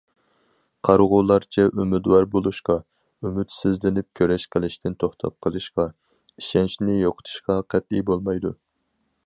قارىغۇلارچە 0.87 1.65
ئۈمىدۋار 1.83 2.25
بولۇشقا، 2.35 2.77
ئۈمىدسىزلىنىپ 3.27 4.09
كۈرەش 4.21 4.47
قىلىشتىن 4.55 4.97
توختاپ 5.05 5.37
قېلىشقا، 5.47 5.85
ئىشەنچنى 6.43 6.97
يوقىتىشقا 7.03 7.59
قەتئىي 7.75 8.07
بولمايدۇ. 8.11 8.55